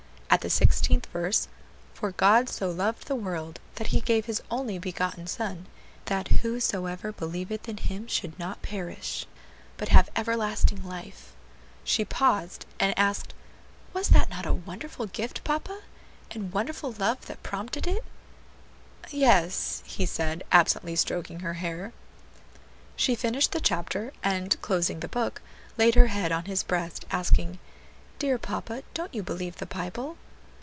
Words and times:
At 0.33 0.39
the 0.39 0.49
sixteenth 0.49 1.07
verse, 1.07 1.49
"For 1.93 2.13
God 2.13 2.47
so 2.47 2.71
loved 2.71 3.07
the 3.07 3.17
world, 3.17 3.59
that 3.75 3.87
He 3.87 3.99
gave 3.99 4.27
His 4.27 4.41
only 4.49 4.79
begotten 4.79 5.27
Son, 5.27 5.65
that 6.05 6.29
whosoever 6.39 7.11
believeth 7.11 7.67
in 7.67 7.75
Him 7.75 8.07
should 8.07 8.39
not 8.39 8.61
perish, 8.61 9.25
but 9.75 9.89
have 9.89 10.09
everlasting 10.15 10.85
life," 10.85 11.33
she 11.83 12.05
paused, 12.05 12.65
and 12.79 12.97
asked, 12.97 13.33
"Was 13.91 14.09
not 14.11 14.29
that 14.29 14.45
a 14.45 14.53
wonderful 14.53 15.05
gift, 15.05 15.43
papa? 15.43 15.81
and 16.31 16.53
wonderful 16.53 16.93
love 16.93 17.25
that 17.25 17.43
prompted 17.43 17.85
it?" 17.85 18.05
"Yes," 19.09 19.83
he 19.85 20.05
said, 20.05 20.45
absently 20.49 20.95
stroking 20.95 21.41
her 21.41 21.55
hair. 21.55 21.91
She 22.95 23.15
finished 23.15 23.51
the 23.51 23.59
chapter, 23.59 24.13
and 24.23 24.59
closing 24.61 25.01
the 25.01 25.09
book, 25.09 25.41
laid 25.77 25.95
her 25.95 26.07
head 26.07 26.31
on 26.31 26.45
his 26.45 26.63
breast, 26.63 27.05
asking, 27.11 27.59
"Dear 28.17 28.37
papa, 28.37 28.83
don't 28.93 29.13
you 29.15 29.23
believe 29.23 29.55
the 29.55 29.65
Bible?" 29.65 30.15